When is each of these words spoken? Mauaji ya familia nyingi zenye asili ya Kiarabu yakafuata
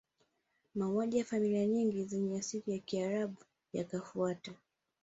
Mauaji 0.75 1.17
ya 1.17 1.25
familia 1.25 1.65
nyingi 1.65 2.03
zenye 2.03 2.37
asili 2.37 2.71
ya 2.71 2.79
Kiarabu 2.79 3.43
yakafuata 3.73 4.53